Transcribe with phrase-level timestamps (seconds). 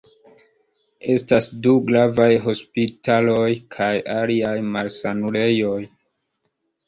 [1.15, 5.79] Estas du gravaj hospitaloj kaj aliaj malsanulejoj.